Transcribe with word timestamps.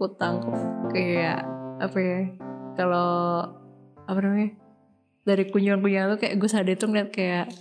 aku 0.00 0.16
tangkap 0.16 0.56
kayak 0.96 1.44
apa 1.76 1.98
ya 2.00 2.20
kalau 2.72 3.44
apa 4.08 4.16
namanya 4.24 4.56
dari 5.28 5.44
kunjungan-kunjungan 5.52 6.16
tuh 6.16 6.20
kayak 6.24 6.34
gue 6.40 6.48
sadar 6.48 6.76
tuh 6.80 6.88
ngeliat 6.88 7.12
kayak 7.12 7.52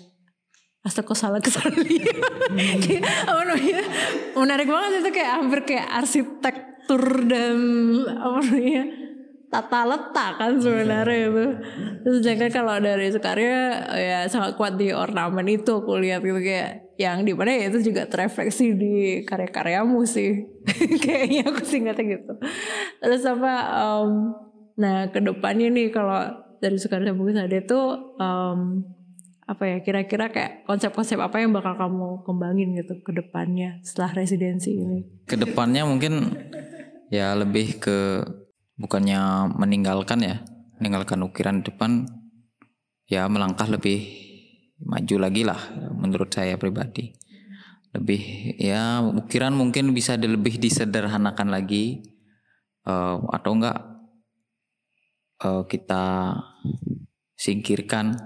Astagfirullah 0.79 1.43
kesali. 1.43 1.99
Kayak 2.87 3.03
apa 3.27 3.41
namanya 3.43 3.83
menarik 4.31 4.67
banget 4.71 5.03
itu 5.03 5.11
kayak 5.11 5.31
hampir 5.35 5.59
kayak 5.67 5.91
arsitektur 5.91 7.03
dan 7.27 7.59
apa 8.15 8.39
namanya 8.39 8.83
tata 9.51 9.81
letak 9.83 10.31
kan 10.39 10.51
sebenarnya 10.55 11.19
itu. 11.27 11.45
Terus 12.07 12.15
sedangkan 12.23 12.49
kalau 12.55 12.79
dari 12.79 13.11
Sukarya 13.11 13.91
ya 13.91 14.19
sangat 14.31 14.55
kuat 14.55 14.79
di 14.79 14.95
ornamen 14.95 15.51
itu 15.51 15.83
aku 15.83 15.99
lihat 15.99 16.23
gitu 16.23 16.39
kayak 16.39 16.88
yang 16.99 17.23
di 17.23 17.31
mana 17.31 17.55
ya 17.55 17.71
itu 17.71 17.79
juga 17.89 18.03
terefleksi 18.11 18.75
di 18.75 18.93
karya-karyamu 19.23 20.03
sih 20.03 20.43
kayaknya 21.03 21.47
aku 21.47 21.63
sih 21.63 21.79
ngeliatnya 21.79 22.19
gitu 22.19 22.33
terus 22.99 23.23
apa 23.23 23.53
um, 23.71 24.35
nah 24.75 25.07
ke 25.07 25.23
depannya 25.23 25.71
nih 25.71 25.95
kalau 25.95 26.19
dari 26.59 26.75
Sukarya 26.75 27.15
Bugis 27.15 27.39
ada 27.39 27.55
itu 27.55 27.79
um, 28.19 28.83
apa 29.49 29.65
ya 29.65 29.77
kira-kira 29.81 30.29
kayak 30.29 30.67
konsep-konsep 30.69 31.17
apa 31.17 31.41
yang 31.41 31.49
bakal 31.49 31.73
kamu 31.73 32.21
kembangin 32.21 32.77
gitu 32.77 33.01
ke 33.01 33.17
depannya 33.17 33.81
setelah 33.81 34.21
residensi 34.21 34.77
ini? 34.77 35.25
Ke 35.25 35.41
depannya 35.41 35.89
mungkin 35.89 36.37
ya 37.09 37.33
lebih 37.33 37.81
ke 37.81 38.21
bukannya 38.77 39.49
meninggalkan 39.57 40.21
ya, 40.21 40.45
meninggalkan 40.77 41.25
ukiran 41.25 41.65
depan 41.65 42.05
ya 43.09 43.25
melangkah 43.25 43.65
lebih 43.65 44.28
maju 44.83 45.15
lagi 45.19 45.43
lah 45.43 45.59
menurut 45.95 46.31
saya 46.31 46.55
pribadi. 46.55 47.11
Lebih 47.89 48.53
ya 48.61 49.01
ukiran 49.01 49.57
mungkin 49.57 49.97
bisa 49.97 50.13
lebih 50.13 50.61
disederhanakan 50.61 51.49
lagi 51.49 52.05
uh, 52.85 53.17
atau 53.33 53.57
enggak 53.57 53.81
uh, 55.41 55.65
kita 55.65 56.37
singkirkan 57.39 58.19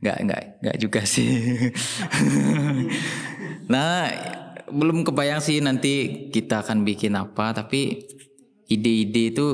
nggak 0.00 0.16
nggak 0.24 0.42
nggak 0.64 0.76
juga 0.80 1.04
sih 1.04 1.28
nah 3.72 4.08
belum 4.72 5.06
kebayang 5.06 5.44
sih 5.44 5.62
nanti 5.62 6.26
kita 6.32 6.64
akan 6.64 6.82
bikin 6.82 7.14
apa 7.14 7.54
tapi 7.54 8.02
ide-ide 8.66 9.30
itu 9.30 9.46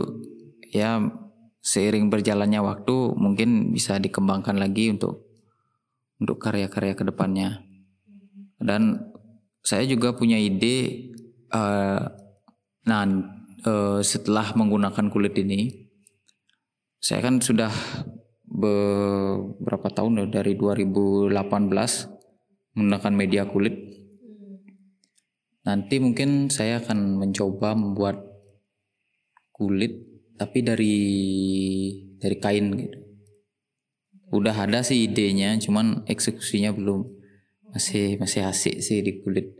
ya 0.72 1.02
seiring 1.62 2.08
berjalannya 2.08 2.62
waktu 2.64 2.96
mungkin 3.18 3.70
bisa 3.70 4.00
dikembangkan 4.00 4.56
lagi 4.56 4.90
untuk 4.90 5.31
untuk 6.22 6.38
karya-karya 6.38 6.94
ke 6.94 7.02
depannya 7.02 7.66
dan 8.62 9.10
saya 9.66 9.82
juga 9.90 10.14
punya 10.14 10.38
ide 10.38 11.10
uh, 11.50 12.06
nah 12.86 13.02
uh, 13.66 13.98
setelah 14.00 14.54
menggunakan 14.54 15.10
kulit 15.10 15.34
ini 15.42 15.90
saya 17.02 17.18
kan 17.18 17.42
sudah 17.42 17.74
beberapa 18.46 19.90
tahun 19.90 20.30
dari 20.30 20.54
2018 20.54 21.34
menggunakan 22.76 23.12
media 23.16 23.42
kulit. 23.48 23.74
Nanti 25.66 25.98
mungkin 25.98 26.46
saya 26.46 26.78
akan 26.78 27.18
mencoba 27.18 27.72
membuat 27.74 28.22
kulit 29.50 29.98
tapi 30.36 30.58
dari 30.62 30.98
dari 32.18 32.36
kain 32.38 32.66
gitu. 32.76 32.98
Udah 34.32 34.56
ada 34.56 34.80
sih 34.80 35.12
idenya, 35.12 35.60
cuman 35.60 36.08
eksekusinya 36.08 36.72
belum. 36.72 37.04
Masih 37.68 38.16
masih 38.16 38.48
asik 38.48 38.80
sih 38.80 39.04
di 39.04 39.20
kulit. 39.20 39.52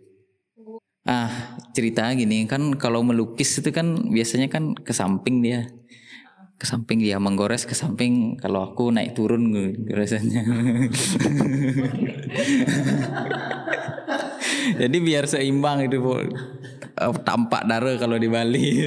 Ah, 1.04 1.60
cerita 1.76 2.08
gini 2.16 2.48
kan 2.48 2.78
kalau 2.80 3.04
melukis 3.04 3.58
itu 3.60 3.68
kan 3.68 4.08
biasanya 4.08 4.48
kan 4.48 4.72
ke 4.72 4.96
samping 4.96 5.44
dia. 5.44 5.68
Ke 6.56 6.64
samping 6.64 7.02
dia 7.02 7.18
menggores 7.18 7.66
ke 7.68 7.74
samping 7.74 8.38
kalau 8.38 8.62
aku 8.62 8.94
naik 8.94 9.18
turun 9.18 9.50
rasanya 9.90 10.46
jadi 14.78 14.96
biar 15.02 15.26
seimbang 15.26 15.90
itu 15.90 15.98
tampak 17.26 17.66
darah 17.66 17.98
kalau 17.98 18.14
di 18.14 18.30
Bali 18.30 18.66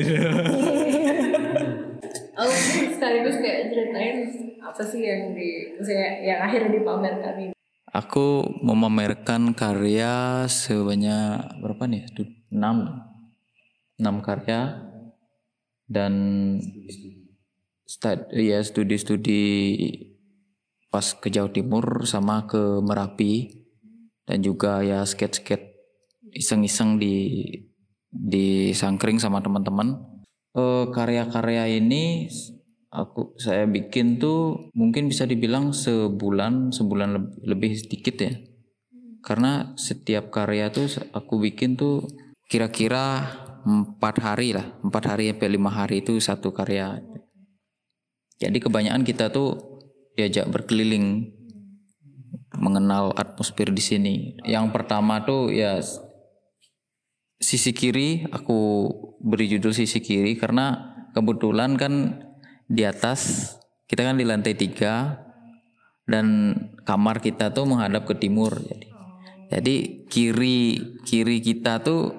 Oh, 2.36 2.52
sekaligus 2.52 3.40
kayak 3.40 3.72
ceritain 3.72 4.28
apa 4.76 4.84
sih 4.84 5.08
yang 5.08 5.32
di 5.32 5.72
misalnya 5.80 6.12
yang 6.20 6.40
akhirnya 6.44 6.72
dipamerkan 6.76 7.36
ini? 7.40 7.54
Aku 7.96 8.44
memamerkan 8.60 9.56
karya 9.56 10.44
sebanyak 10.52 11.64
berapa 11.64 11.88
nih? 11.88 12.12
6 12.12 12.52
6 12.52 14.04
karya 14.20 14.84
dan 15.88 16.14
studi 17.88 18.52
ya 18.52 18.60
studi-studi 18.60 19.44
pas 20.92 21.08
ke 21.16 21.32
Jawa 21.32 21.56
Timur 21.56 22.04
sama 22.04 22.44
ke 22.44 22.84
Merapi 22.84 23.64
dan 24.28 24.44
juga 24.44 24.84
ya 24.84 25.08
skate-skate 25.08 25.72
iseng-iseng 26.36 27.00
di 27.00 27.16
di 28.12 28.76
sangkring 28.76 29.24
sama 29.24 29.40
teman-teman. 29.40 30.20
Uh, 30.52 30.92
karya-karya 30.92 31.80
ini 31.80 32.28
aku 32.96 33.36
saya 33.36 33.68
bikin 33.68 34.18
tuh 34.18 34.72
mungkin 34.72 35.12
bisa 35.12 35.28
dibilang 35.28 35.76
sebulan 35.76 36.72
sebulan 36.72 37.10
lebih, 37.12 37.36
lebih 37.44 37.72
sedikit 37.76 38.16
ya. 38.24 38.34
Karena 39.26 39.74
setiap 39.76 40.30
karya 40.30 40.70
tuh 40.70 40.88
aku 41.12 41.42
bikin 41.42 41.76
tuh 41.76 42.06
kira-kira 42.48 43.26
empat 43.66 44.22
hari 44.22 44.54
lah, 44.54 44.78
empat 44.86 45.04
hari 45.10 45.34
sampai 45.34 45.50
lima 45.50 45.74
hari 45.74 46.06
itu 46.06 46.22
satu 46.22 46.54
karya. 46.54 47.02
Jadi 48.38 48.58
kebanyakan 48.62 49.02
kita 49.02 49.34
tuh 49.34 49.82
diajak 50.14 50.46
berkeliling 50.48 51.34
mengenal 52.56 53.12
atmosfer 53.18 53.74
di 53.74 53.84
sini. 53.84 54.16
Yang 54.46 54.72
pertama 54.72 55.26
tuh 55.26 55.50
ya 55.52 55.82
sisi 57.42 57.76
kiri 57.76 58.30
aku 58.32 58.90
beri 59.20 59.52
judul 59.52 59.76
sisi 59.76 60.00
kiri 60.00 60.40
karena 60.40 60.96
kebetulan 61.12 61.76
kan 61.76 61.94
di 62.66 62.84
atas 62.84 63.54
kita 63.86 64.02
kan 64.02 64.18
di 64.18 64.26
lantai 64.26 64.58
tiga 64.58 65.22
dan 66.06 66.58
kamar 66.86 67.22
kita 67.22 67.54
tuh 67.54 67.66
menghadap 67.66 68.06
ke 68.06 68.18
timur 68.18 68.58
jadi 68.58 68.88
jadi 69.46 69.76
kiri 70.10 70.60
kiri 71.06 71.38
kita 71.42 71.82
tuh 71.86 72.14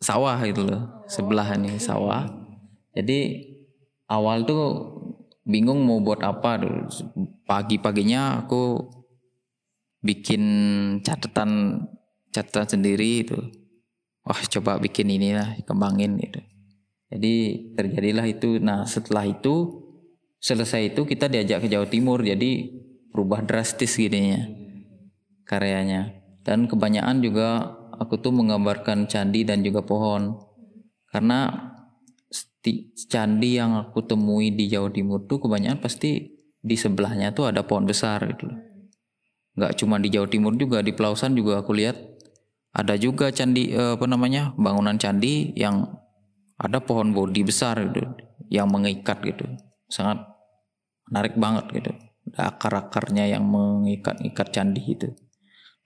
sawah 0.00 0.36
gitu 0.44 0.68
loh 0.68 1.04
sebelah 1.08 1.48
ini 1.56 1.80
sawah 1.80 2.28
jadi 2.92 3.48
awal 4.12 4.44
tuh 4.44 4.64
bingung 5.42 5.82
mau 5.82 5.98
buat 6.04 6.20
apa 6.22 6.60
dulu. 6.60 6.86
Pagi-paginya 7.48 8.44
aku 8.44 8.78
bikin 10.04 10.42
catatan 11.02 11.82
catatan 12.30 12.66
sendiri 12.78 13.26
itu. 13.26 13.38
Wah 14.22 14.38
coba 14.46 14.78
bikin 14.78 15.10
inilah 15.10 15.58
kembangin 15.66 16.20
gitu. 16.20 16.40
Jadi 17.12 17.34
terjadilah 17.76 18.24
itu. 18.24 18.56
Nah 18.56 18.88
setelah 18.88 19.28
itu 19.28 19.84
selesai 20.40 20.96
itu 20.96 21.04
kita 21.04 21.28
diajak 21.28 21.64
ke 21.64 21.68
Jawa 21.68 21.86
Timur. 21.86 22.24
Jadi 22.24 22.72
berubah 23.12 23.44
drastis 23.44 24.00
gininya 24.00 24.48
karyanya. 25.44 26.16
Dan 26.42 26.66
kebanyakan 26.66 27.20
juga 27.20 27.76
aku 28.00 28.18
tuh 28.18 28.32
menggambarkan 28.32 29.06
candi 29.06 29.44
dan 29.44 29.60
juga 29.60 29.84
pohon. 29.84 30.40
Karena 31.12 31.68
candi 33.10 33.60
yang 33.60 33.76
aku 33.76 34.00
temui 34.06 34.54
di 34.54 34.70
Jawa 34.72 34.88
Timur 34.88 35.28
tuh 35.28 35.42
kebanyakan 35.42 35.82
pasti 35.82 36.32
di 36.62 36.76
sebelahnya 36.78 37.34
tuh 37.34 37.50
ada 37.50 37.66
pohon 37.66 37.84
besar 37.84 38.22
gitu 38.32 38.48
loh. 38.48 38.58
Gak 39.52 39.84
cuma 39.84 40.00
di 40.00 40.08
Jawa 40.08 40.30
Timur 40.30 40.56
juga 40.56 40.80
di 40.80 40.96
Pelausan 40.96 41.36
juga 41.36 41.60
aku 41.60 41.76
lihat 41.76 41.98
ada 42.72 42.96
juga 42.96 43.28
candi 43.28 43.76
eh, 43.76 44.00
apa 44.00 44.06
namanya 44.08 44.56
bangunan 44.56 44.96
candi 44.96 45.52
yang 45.52 45.84
ada 46.62 46.78
pohon 46.78 47.10
bodi 47.10 47.42
besar 47.42 47.74
gitu 47.90 48.06
yang 48.46 48.70
mengikat 48.70 49.18
gitu. 49.26 49.44
Sangat 49.90 50.22
menarik 51.10 51.34
banget 51.34 51.66
gitu. 51.74 51.92
Akar-akarnya 52.38 53.26
yang 53.26 53.42
mengikat-ikat 53.42 54.48
candi 54.54 54.82
itu. 54.86 55.10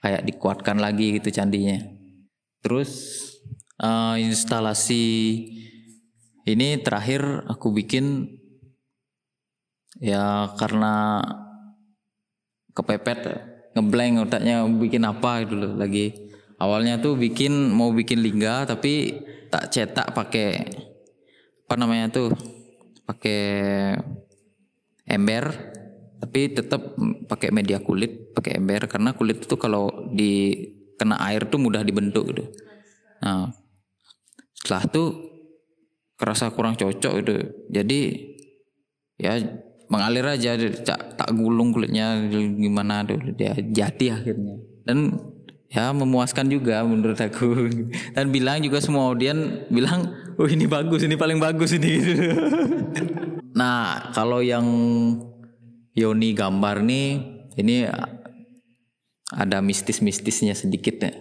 Kayak 0.04 0.22
dikuatkan 0.28 0.76
lagi 0.76 1.16
gitu 1.16 1.32
candinya. 1.32 1.80
Terus 2.60 2.90
uh, 3.80 4.20
instalasi 4.20 5.04
ini 6.46 6.78
terakhir 6.84 7.48
aku 7.48 7.72
bikin 7.72 8.36
ya 9.96 10.52
karena 10.60 11.24
kepepet 12.76 13.40
ngeblank 13.72 14.28
otaknya 14.28 14.68
bikin 14.68 15.08
apa 15.08 15.48
gitu 15.48 15.56
loh. 15.56 15.72
Lagi. 15.74 16.12
Awalnya 16.56 17.00
tuh 17.00 17.20
bikin 17.20 17.72
mau 17.72 17.92
bikin 17.92 18.24
lingga 18.24 18.64
tapi 18.64 19.12
tak 19.50 19.70
cetak 19.72 20.12
pakai 20.12 20.48
apa 21.66 21.74
namanya 21.74 22.06
tuh 22.10 22.30
pakai 23.06 23.42
ember 25.06 25.44
tapi 26.22 26.50
tetap 26.50 26.96
pakai 27.30 27.54
media 27.54 27.78
kulit 27.78 28.34
pakai 28.34 28.58
ember 28.58 28.86
karena 28.90 29.14
kulit 29.14 29.42
itu 29.44 29.56
kalau 29.58 30.10
di 30.10 30.54
kena 30.96 31.20
air 31.28 31.44
tuh 31.46 31.60
mudah 31.60 31.84
dibentuk 31.84 32.32
gitu. 32.32 32.44
Nah 33.22 33.52
setelah 34.56 34.84
tuh 34.90 35.08
kerasa 36.16 36.50
kurang 36.50 36.74
cocok 36.74 37.12
gitu 37.22 37.34
jadi 37.70 38.00
ya 39.20 39.38
mengalir 39.86 40.26
aja 40.26 40.58
tak, 40.82 41.14
tak 41.14 41.28
gulung 41.36 41.70
kulitnya 41.70 42.26
gimana 42.32 43.06
tuh 43.06 43.20
dia 43.36 43.54
jadi 43.54 44.18
akhirnya 44.18 44.56
dan 44.82 45.14
ya 45.76 45.92
memuaskan 45.92 46.48
juga 46.48 46.80
menurut 46.88 47.20
aku. 47.20 47.68
Dan 48.16 48.32
bilang 48.32 48.64
juga 48.64 48.80
semua 48.80 49.12
audien 49.12 49.68
bilang 49.68 50.08
oh 50.40 50.48
ini 50.48 50.64
bagus 50.64 51.04
ini 51.04 51.20
paling 51.20 51.36
bagus 51.36 51.76
ini. 51.76 52.00
Nah 53.56 54.12
kalau 54.12 54.44
yang 54.44 54.68
Yoni 55.96 56.36
gambar 56.36 56.84
nih 56.84 57.08
ini 57.56 57.88
ada 59.32 59.64
mistis-mistisnya 59.64 60.52
sedikit 60.52 61.00
ya. 61.00 61.08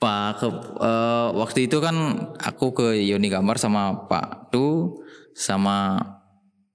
Pak 0.00 0.44
ke, 0.44 0.48
uh, 0.80 1.32
waktu 1.40 1.72
itu 1.72 1.80
kan 1.80 1.96
aku 2.36 2.76
ke 2.76 3.00
Yoni 3.00 3.32
gambar 3.32 3.56
sama 3.56 4.04
Pak 4.12 4.52
Tu 4.52 5.00
sama 5.32 5.96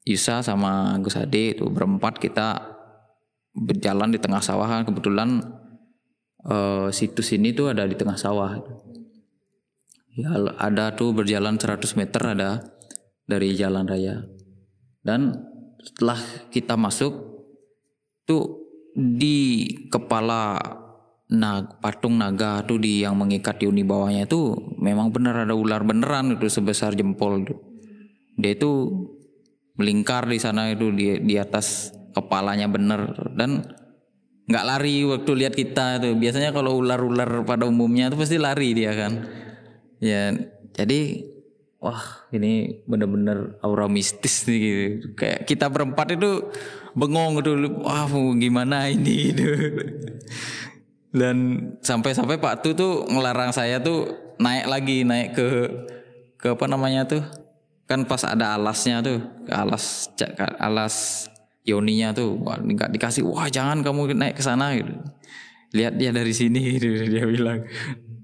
Yusa 0.05 0.41
sama 0.41 0.97
Gus 1.05 1.13
Ade 1.13 1.53
itu 1.53 1.69
berempat 1.69 2.17
kita 2.17 2.74
berjalan 3.55 4.11
di 4.11 4.19
tengah 4.19 4.43
sawah 4.43 4.67
kan 4.67 4.83
kebetulan 4.83 5.39
uh, 6.43 6.91
situs 6.91 7.31
ini 7.31 7.55
tuh 7.55 7.71
ada 7.71 7.87
di 7.87 7.95
tengah 7.95 8.19
sawah. 8.19 8.59
Ya 10.15 10.31
ada 10.59 10.95
tuh 10.95 11.11
berjalan 11.11 11.59
100 11.59 11.99
meter 11.99 12.21
ada 12.23 12.63
dari 13.27 13.55
jalan 13.55 13.87
raya. 13.87 14.23
Dan 15.03 15.31
setelah 15.79 16.19
kita 16.51 16.75
masuk 16.75 17.13
tuh 18.23 18.63
di 18.95 19.67
kepala 19.91 20.55
nag 21.25 21.81
patung 21.81 22.21
naga 22.21 22.61
tuh 22.63 22.77
di 22.77 23.01
yang 23.01 23.17
mengikat 23.17 23.57
di 23.57 23.65
uni 23.65 23.81
bawahnya 23.81 24.29
itu 24.29 24.53
memang 24.77 25.09
benar 25.09 25.43
ada 25.43 25.57
ular 25.57 25.81
beneran 25.81 26.37
itu 26.37 26.47
sebesar 26.47 26.93
jempol. 26.95 27.43
Dia 28.39 28.55
itu 28.55 28.71
melingkar 29.75 30.29
di 30.29 30.39
sana 30.39 30.71
itu 30.71 30.93
di 30.95 31.19
di 31.19 31.35
atas 31.35 31.91
kepalanya 32.15 32.71
bener 32.71 33.11
dan 33.35 33.67
nggak 34.47 34.65
lari 34.65 35.03
waktu 35.03 35.31
lihat 35.35 35.53
kita 35.53 35.99
tuh. 35.99 36.15
Biasanya 36.15 36.55
kalau 36.55 36.79
ular-ular 36.79 37.43
pada 37.43 37.67
umumnya 37.67 38.07
tuh 38.07 38.23
pasti 38.23 38.39
lari 38.39 38.71
dia 38.71 38.95
kan. 38.95 39.27
Ya, 39.99 40.31
jadi 40.71 41.27
wah 41.83 42.25
ini 42.31 42.81
bener-bener 42.87 43.59
aura 43.59 43.91
mistis 43.91 44.47
nih 44.47 44.57
gitu. 44.63 45.07
Kayak 45.19 45.43
kita 45.43 45.67
berempat 45.67 46.15
itu 46.15 46.47
bengong 46.95 47.43
gitu. 47.43 47.51
Wah, 47.83 48.07
gimana 48.39 48.87
ini 48.87 49.35
gitu 49.35 49.43
dan 51.15 51.37
sampai-sampai 51.79 52.35
Pak 52.43 52.59
Tu 52.59 52.75
tuh 52.75 53.07
ngelarang 53.07 53.55
saya 53.55 53.79
tuh 53.79 54.11
naik 54.35 54.67
lagi 54.67 55.07
naik 55.07 55.31
ke 55.31 55.47
ke 56.35 56.47
apa 56.51 56.65
namanya 56.67 57.07
tuh 57.07 57.23
kan 57.87 58.03
pas 58.03 58.19
ada 58.27 58.59
alasnya 58.59 58.99
tuh 58.99 59.23
alas 59.47 60.11
alas 60.59 61.25
Yoninya 61.65 62.13
tuh 62.13 62.37
wah 62.39 62.61
nggak 62.61 62.93
dikasih 62.93 63.25
wah 63.25 63.49
jangan 63.49 63.81
kamu 63.81 64.13
naik 64.13 64.37
ke 64.37 64.43
sana 64.45 64.77
gitu. 64.77 64.93
Lihat 65.73 65.97
dia 65.97 66.13
dari 66.13 66.31
sini 66.31 66.61
gitu 66.77 66.93
dia 67.09 67.25
bilang. 67.25 67.65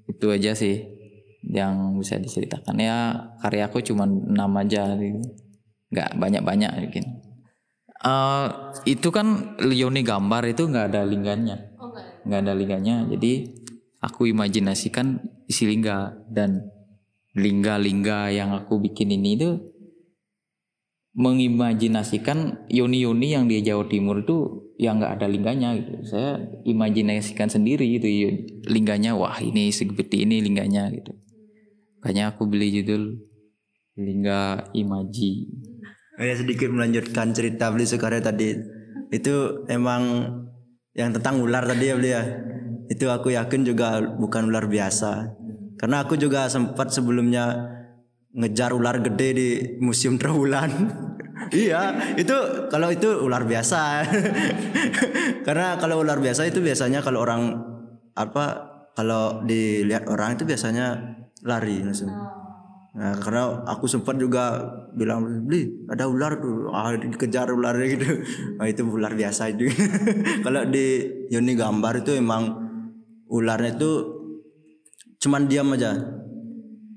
Itu 0.05 0.29
aja 0.29 0.53
sih 0.53 0.85
yang 1.41 1.97
bisa 1.97 2.21
diceritakan. 2.21 2.77
Ya 2.77 3.29
karyaku 3.41 3.81
cuma 3.81 4.05
enam 4.05 4.51
aja 4.57 4.93
gitu. 4.95 5.19
nggak 5.91 6.15
banyak 6.15 6.43
banyak 6.45 6.71
mungkin. 6.87 7.05
Uh, 8.01 8.73
itu 8.89 9.13
kan 9.13 9.57
Yoni 9.61 10.01
gambar 10.01 10.49
itu 10.49 10.65
nggak 10.65 10.89
ada 10.89 11.01
linggannya 11.05 11.71
nggak 12.25 12.39
ada. 12.45 12.53
Lingganya 12.53 12.95
jadi 13.09 13.49
aku 14.01 14.29
imajinasikan 14.29 15.21
isi 15.45 15.69
lingga 15.69 16.25
dan 16.29 16.69
lingga-lingga 17.37 18.33
yang 18.33 18.51
aku 18.51 18.81
bikin 18.81 19.13
ini 19.15 19.39
itu 19.39 19.70
mengimajinasikan 21.11 22.71
yoni-yoni 22.71 23.35
yang 23.35 23.51
di 23.51 23.59
Jawa 23.59 23.83
Timur 23.91 24.23
itu 24.23 24.71
yang 24.79 25.03
nggak 25.03 25.19
ada 25.19 25.27
lingganya 25.27 25.75
gitu. 25.75 26.07
Saya 26.07 26.39
imajinasikan 26.63 27.51
sendiri 27.51 27.83
gitu 27.99 28.07
lingganya 28.71 29.13
wah 29.13 29.35
ini 29.43 29.69
seperti 29.75 30.23
ini 30.23 30.39
lingganya 30.39 30.87
gitu. 30.89 31.11
Makanya 31.99 32.33
aku 32.33 32.47
beli 32.47 32.71
judul 32.81 33.19
Lingga 33.99 34.71
Imaji. 34.71 35.51
Ya 36.21 36.35
sedikit 36.37 36.71
melanjutkan 36.71 37.35
cerita 37.35 37.69
beli 37.75 37.83
sekarang 37.83 38.23
tadi 38.23 38.55
itu 39.11 39.67
emang 39.67 40.31
yang 40.95 41.11
tentang 41.11 41.43
ular 41.43 41.67
tadi 41.67 41.91
ya 41.91 41.95
beliau 41.95 42.19
ya. 42.19 42.23
itu 42.91 43.07
aku 43.07 43.31
yakin 43.31 43.63
juga 43.63 44.03
bukan 44.03 44.51
ular 44.51 44.67
biasa 44.67 45.31
karena 45.79 46.03
aku 46.03 46.19
juga 46.19 46.51
sempat 46.51 46.91
sebelumnya 46.91 47.71
ngejar 48.31 48.71
ular 48.71 49.03
gede 49.03 49.29
di 49.35 49.47
museum 49.79 50.15
Trawulan. 50.15 50.71
Iya 51.51 52.13
itu 52.21 52.37
kalau 52.69 52.93
itu 52.93 53.09
ular 53.25 53.43
biasa. 53.49 54.05
Karena 55.47 55.75
kalau 55.81 56.05
ular 56.05 56.21
biasa 56.21 56.45
itu 56.45 56.61
biasanya 56.61 57.01
kalau 57.01 57.25
orang 57.25 57.57
apa 58.13 58.71
kalau 58.93 59.41
dilihat 59.43 60.05
orang 60.05 60.37
itu 60.37 60.45
biasanya 60.45 61.17
lari 61.41 61.81
langsung 61.81 62.13
Nah, 62.91 63.15
karena 63.23 63.63
aku 63.71 63.87
sempat 63.87 64.19
juga 64.19 64.67
bilang 64.91 65.47
beli 65.47 65.87
ada 65.87 66.11
ular 66.11 66.43
tuh 66.43 66.67
ah, 66.75 66.91
dikejar 66.91 67.47
ularnya 67.55 67.87
gitu. 67.87 68.07
Nah, 68.59 68.67
itu 68.67 68.83
ular 68.83 69.15
biasa 69.15 69.55
itu. 69.55 69.71
Kalau 70.43 70.67
di 70.67 71.07
Yoni 71.31 71.55
gambar 71.55 72.03
itu 72.03 72.19
emang 72.19 72.51
ularnya 73.31 73.79
itu 73.79 73.91
cuman 75.23 75.47
diam 75.47 75.71
aja 75.71 75.95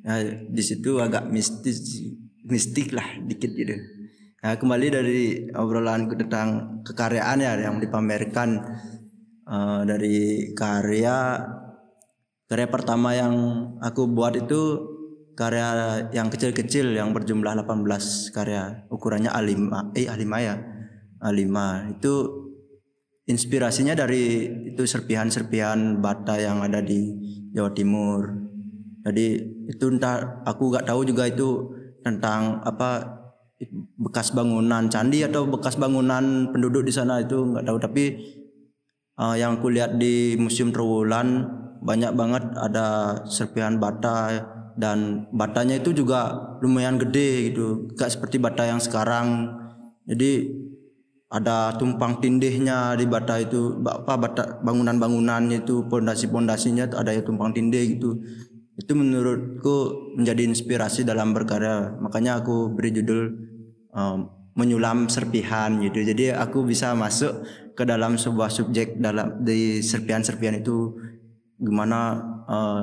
nah, 0.05 0.21
di 0.29 0.63
situ 0.63 1.01
agak 1.01 1.33
mistis 1.33 1.81
mistik 2.45 2.93
lah 2.93 3.19
dikit 3.25 3.51
gitu. 3.57 3.75
Nah 4.45 4.61
kembali 4.61 4.87
dari 4.93 5.21
obrolan 5.57 6.13
tentang 6.13 6.81
kekaryaan 6.85 7.41
ya 7.41 7.57
yang 7.57 7.81
dipamerkan 7.81 8.61
uh, 9.49 9.81
dari 9.89 10.53
karya 10.53 11.41
karya 12.45 12.69
pertama 12.69 13.17
yang 13.17 13.35
aku 13.81 14.05
buat 14.13 14.37
itu 14.37 14.93
karya 15.33 15.67
yang 16.13 16.29
kecil-kecil 16.29 16.95
yang 16.95 17.17
berjumlah 17.17 17.65
18 17.65 18.37
karya 18.37 18.87
ukurannya 18.93 19.33
A5 19.33 19.97
eh 19.97 20.07
A5 20.07 20.29
ya 20.45 20.55
A5 21.25 21.49
itu 21.97 22.15
inspirasinya 23.25 23.97
dari 23.97 24.47
itu 24.77 24.85
serpihan-serpihan 24.85 26.05
bata 26.05 26.37
yang 26.37 26.61
ada 26.61 26.85
di 26.85 27.17
Jawa 27.57 27.73
Timur 27.73 28.45
jadi 29.05 29.27
itu 29.69 29.85
entah 29.93 30.41
aku 30.49 30.73
nggak 30.73 30.89
tahu 30.89 31.05
juga 31.05 31.29
itu 31.29 31.77
tentang 32.01 32.65
apa 32.65 33.21
bekas 34.01 34.33
bangunan 34.33 34.89
candi 34.89 35.25
atau 35.25 35.45
bekas 35.45 35.77
bangunan 35.77 36.49
penduduk 36.51 36.89
di 36.89 36.93
sana 36.93 37.21
itu 37.21 37.37
nggak 37.37 37.69
tahu. 37.69 37.77
Tapi 37.77 38.05
uh, 39.21 39.37
yang 39.37 39.61
aku 39.61 39.69
lihat 39.69 40.01
di 40.01 40.41
Museum 40.41 40.73
Trowulan 40.73 41.45
banyak 41.85 42.17
banget 42.17 42.45
ada 42.57 43.21
serpihan 43.29 43.77
bata 43.77 44.41
dan 44.81 45.29
batanya 45.37 45.79
itu 45.79 45.93
juga 45.93 46.57
lumayan 46.65 46.97
gede 46.97 47.53
gitu 47.53 47.87
gak 47.93 48.09
seperti 48.09 48.41
bata 48.41 48.65
yang 48.65 48.81
sekarang. 48.81 49.53
Jadi 50.09 50.65
ada 51.29 51.77
tumpang 51.77 52.25
tindihnya 52.25 52.97
di 52.97 53.05
bata 53.05 53.37
itu 53.37 53.77
apa 53.85 54.17
bata 54.17 54.43
bangunan-bangunannya 54.65 55.67
itu 55.67 55.85
pondasi-pondasinya 55.93 56.95
ada 56.97 57.13
yang 57.13 57.27
tumpang 57.27 57.53
tindih 57.53 57.99
gitu 57.99 58.17
itu 58.75 58.93
menurutku 58.95 60.11
menjadi 60.19 60.51
inspirasi 60.51 61.07
dalam 61.07 61.31
berkarya 61.31 61.95
makanya 62.03 62.43
aku 62.43 62.75
beri 62.75 62.91
judul 62.91 63.31
um, 63.95 64.45
menyulam 64.55 65.11
serpihan 65.11 65.83
gitu. 65.83 66.01
Jadi 66.03 66.31
aku 66.31 66.63
bisa 66.63 66.95
masuk 66.95 67.43
ke 67.75 67.83
dalam 67.83 68.15
sebuah 68.15 68.51
subjek 68.51 69.03
dalam 69.03 69.43
di 69.43 69.83
serpihan-serpihan 69.83 70.63
itu. 70.63 70.95
Gimana 71.59 72.23
uh, 72.47 72.83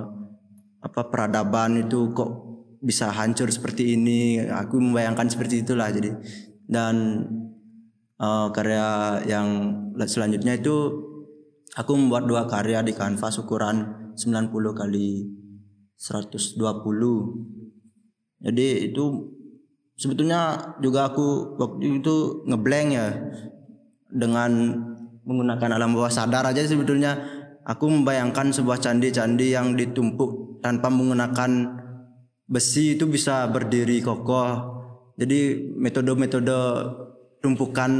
apa 0.83 1.01
peradaban 1.07 1.87
itu 1.87 2.11
kok 2.11 2.31
bisa 2.83 3.07
hancur 3.11 3.47
seperti 3.47 3.95
ini. 3.95 4.43
Aku 4.43 4.83
membayangkan 4.83 5.31
seperti 5.31 5.63
itulah 5.63 5.87
jadi. 5.91 6.11
Dan 6.67 7.23
uh, 8.19 8.51
karya 8.51 9.19
yang 9.27 9.47
selanjutnya 10.03 10.59
itu 10.59 10.75
aku 11.79 11.91
membuat 11.95 12.27
dua 12.27 12.51
karya 12.51 12.83
di 12.83 12.91
kanvas 12.91 13.39
ukuran 13.39 14.11
90 14.19 14.51
kali 14.75 15.40
120 16.01 16.57
jadi 18.41 18.89
itu 18.89 19.29
sebetulnya 19.93 20.73
juga 20.81 21.13
aku 21.13 21.61
waktu 21.61 22.01
itu 22.01 22.41
ngeblank 22.49 22.89
ya 22.89 23.13
dengan 24.09 24.81
menggunakan 25.21 25.77
alam 25.77 25.93
bawah 25.93 26.09
sadar 26.09 26.49
aja 26.49 26.65
sebetulnya 26.65 27.21
aku 27.61 27.85
membayangkan 27.85 28.49
sebuah 28.49 28.81
candi-candi 28.81 29.53
yang 29.53 29.77
ditumpuk 29.77 30.61
tanpa 30.65 30.89
menggunakan 30.89 31.81
besi 32.51 32.99
itu 32.99 33.07
bisa 33.07 33.47
berdiri 33.47 34.03
kokoh. 34.03 34.81
Jadi 35.15 35.71
metode-metode 35.77 36.59
tumpukan 37.39 37.91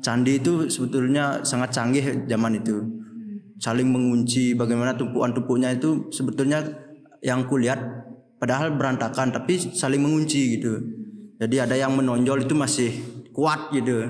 candi 0.00 0.38
itu 0.38 0.70
sebetulnya 0.70 1.42
sangat 1.42 1.74
canggih 1.74 2.24
zaman 2.30 2.62
itu. 2.62 2.80
Saling 3.60 3.90
mengunci 3.90 4.56
bagaimana 4.56 4.96
tumpuan-tumpunya 4.96 5.76
itu 5.76 6.08
sebetulnya 6.08 6.64
yang 7.20 7.44
kulihat 7.46 7.80
padahal 8.40 8.72
berantakan 8.74 9.30
tapi 9.30 9.60
saling 9.60 10.00
mengunci 10.00 10.56
gitu. 10.56 10.80
Jadi 11.40 11.56
ada 11.56 11.76
yang 11.76 11.96
menonjol 11.96 12.44
itu 12.44 12.52
masih 12.56 12.90
kuat 13.32 13.72
gitu. 13.72 14.04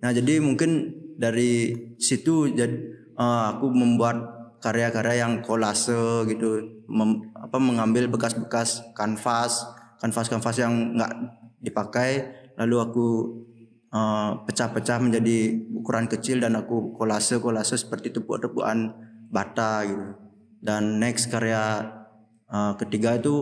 Nah 0.00 0.10
jadi 0.12 0.40
mungkin 0.40 0.92
dari 1.16 1.72
situ 1.96 2.52
jadi 2.52 2.76
eh, 3.16 3.44
aku 3.56 3.68
membuat 3.72 4.34
karya-karya 4.60 5.28
yang 5.28 5.44
kolase 5.44 6.24
gitu, 6.28 6.80
Mem- 6.88 7.32
apa 7.36 7.60
mengambil 7.60 8.08
bekas-bekas 8.08 8.80
kanvas, 8.96 9.64
kanvas-kanvas 10.00 10.56
yang 10.56 10.96
nggak 10.96 11.12
dipakai, 11.60 12.32
lalu 12.56 12.76
aku 12.80 13.06
eh, 13.92 14.30
pecah-pecah 14.44 15.00
menjadi 15.00 15.68
ukuran 15.72 16.08
kecil 16.08 16.40
dan 16.40 16.56
aku 16.56 16.96
kolase-kolase 16.96 17.76
seperti 17.76 18.12
tepuk-tepukan 18.12 18.92
bata 19.28 19.84
gitu. 19.84 20.16
Dan 20.64 20.96
next 20.96 21.28
karya 21.28 21.92
eh, 22.54 22.72
ketiga 22.78 23.18
itu 23.18 23.34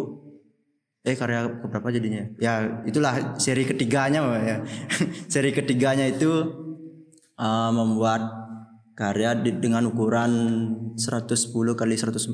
eh 1.02 1.18
karya 1.18 1.50
berapa 1.68 1.88
jadinya? 1.92 2.24
Ya 2.40 2.82
itulah 2.88 3.36
seri 3.36 3.68
ketiganya 3.68 4.24
ya. 4.40 4.56
seri 5.32 5.52
ketiganya 5.52 6.08
itu 6.08 6.32
eh, 7.36 7.70
membuat 7.74 8.42
karya 8.96 9.34
di- 9.36 9.58
dengan 9.60 9.88
ukuran 9.92 10.32
110 10.96 11.74
kali 11.76 11.94
140. 11.98 12.32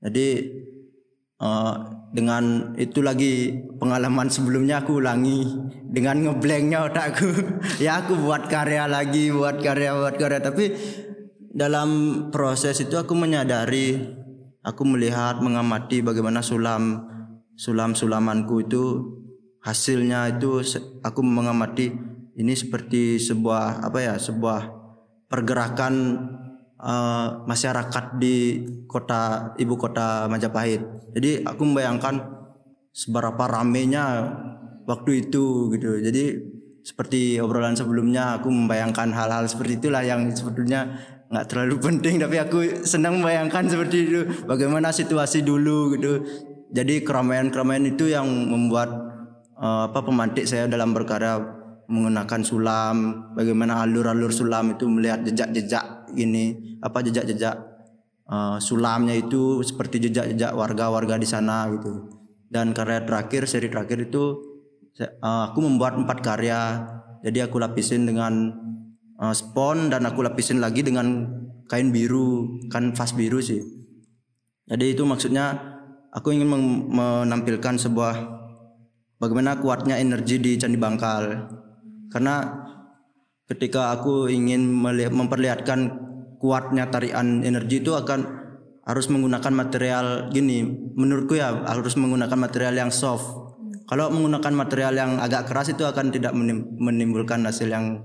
Jadi 0.00 0.28
eh, 1.40 1.74
dengan 2.10 2.74
itu 2.74 3.06
lagi 3.06 3.54
pengalaman 3.78 4.26
sebelumnya 4.26 4.82
aku 4.82 4.98
ulangi 4.98 5.46
dengan 5.86 6.18
ngeblanknya 6.26 6.90
otakku. 6.90 7.30
ya 7.84 8.02
aku 8.02 8.18
buat 8.18 8.50
karya 8.50 8.90
lagi, 8.90 9.30
buat 9.30 9.62
karya, 9.62 9.94
buat 9.94 10.18
karya. 10.18 10.42
Tapi 10.42 10.64
dalam 11.50 11.90
proses 12.34 12.78
itu 12.82 12.94
aku 12.98 13.14
menyadari, 13.14 14.19
aku 14.60 14.82
melihat, 14.84 15.40
mengamati 15.40 16.04
bagaimana 16.04 16.44
sulam 16.44 17.08
sulam 17.56 17.92
sulamanku 17.92 18.64
itu 18.64 18.84
hasilnya 19.60 20.40
itu 20.40 20.64
aku 21.04 21.20
mengamati 21.20 21.92
ini 22.40 22.56
seperti 22.56 23.20
sebuah 23.20 23.84
apa 23.84 23.98
ya 24.00 24.14
sebuah 24.16 24.72
pergerakan 25.28 25.94
eh, 26.80 27.28
masyarakat 27.44 28.04
di 28.16 28.64
kota 28.88 29.52
ibu 29.60 29.76
kota 29.76 30.26
Majapahit. 30.26 31.12
Jadi 31.12 31.44
aku 31.44 31.62
membayangkan 31.68 32.16
seberapa 32.90 33.44
ramenya 33.46 34.04
waktu 34.88 35.28
itu 35.28 35.70
gitu. 35.76 36.00
Jadi 36.00 36.24
seperti 36.80 37.36
obrolan 37.38 37.76
sebelumnya 37.76 38.40
aku 38.40 38.48
membayangkan 38.48 39.12
hal-hal 39.12 39.44
seperti 39.44 39.78
itulah 39.78 40.00
yang 40.00 40.32
sebetulnya 40.32 40.96
nggak 41.30 41.46
terlalu 41.46 41.78
penting 41.78 42.18
tapi 42.18 42.36
aku 42.42 42.58
senang 42.82 43.22
membayangkan 43.22 43.70
seperti 43.70 43.96
itu 44.02 44.20
bagaimana 44.50 44.90
situasi 44.90 45.46
dulu 45.46 45.94
gitu. 45.94 46.12
Jadi 46.70 47.02
keramaian-keramaian 47.02 47.86
itu 47.86 48.10
yang 48.10 48.26
membuat 48.26 48.90
eh, 49.58 49.82
apa 49.90 50.00
pemantik 50.02 50.46
saya 50.46 50.66
dalam 50.66 50.90
berkarya 50.90 51.38
menggunakan 51.90 52.42
sulam, 52.46 52.96
bagaimana 53.34 53.82
alur-alur 53.82 54.30
sulam 54.30 54.78
itu 54.78 54.86
melihat 54.86 55.26
jejak-jejak 55.26 56.14
ini, 56.14 56.78
apa 56.78 57.02
jejak-jejak 57.02 57.56
eh, 58.30 58.56
sulamnya 58.62 59.14
itu 59.18 59.62
seperti 59.66 60.10
jejak-jejak 60.10 60.54
warga-warga 60.54 61.18
di 61.18 61.26
sana 61.26 61.66
gitu. 61.74 62.10
Dan 62.50 62.74
karya 62.74 63.06
terakhir, 63.06 63.46
seri 63.46 63.70
terakhir 63.70 64.10
itu 64.10 64.38
eh, 64.98 65.10
aku 65.22 65.58
membuat 65.62 65.98
empat 65.98 66.18
karya. 66.22 66.86
Jadi 67.20 67.38
aku 67.44 67.60
lapisin 67.60 68.06
dengan 68.08 68.54
eh, 69.20 69.34
spon 69.36 69.92
dan 69.92 70.08
aku 70.08 70.24
lapisin 70.24 70.58
lagi 70.58 70.80
dengan 70.80 71.28
kain 71.70 71.92
biru, 71.94 72.58
kanvas 72.72 73.14
biru 73.14 73.38
sih. 73.38 73.62
Jadi 74.66 74.94
itu 74.96 75.06
maksudnya 75.06 75.54
aku 76.10 76.34
ingin 76.34 76.50
menampilkan 76.90 77.78
sebuah 77.78 78.14
bagaimana 79.22 79.62
kuatnya 79.62 79.98
energi 79.98 80.42
di 80.42 80.58
Candi 80.58 80.78
Bangkal. 80.78 81.46
Karena 82.10 82.42
ketika 83.46 83.94
aku 83.94 84.26
ingin 84.26 84.66
memperlihatkan 85.10 85.78
kuatnya 86.42 86.90
tarian 86.90 87.42
energi 87.46 87.82
itu 87.82 87.94
akan 87.94 88.40
harus 88.82 89.06
menggunakan 89.06 89.52
material 89.54 90.06
gini. 90.34 90.66
Menurutku 90.98 91.38
ya 91.38 91.62
harus 91.68 91.94
menggunakan 91.94 92.34
material 92.34 92.74
yang 92.74 92.90
soft. 92.90 93.26
Kalau 93.86 94.10
menggunakan 94.10 94.54
material 94.54 94.94
yang 94.94 95.12
agak 95.18 95.50
keras 95.50 95.70
itu 95.70 95.82
akan 95.82 96.10
tidak 96.14 96.34
menim- 96.34 96.78
menimbulkan 96.78 97.42
hasil 97.42 97.70
yang 97.70 98.02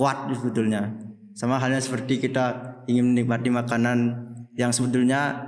kuat 0.00 0.32
sebetulnya. 0.32 0.96
Sama 1.36 1.60
halnya 1.60 1.76
seperti 1.76 2.16
kita 2.16 2.80
ingin 2.88 3.12
menikmati 3.12 3.52
makanan 3.52 3.98
yang 4.56 4.72
sebetulnya 4.72 5.44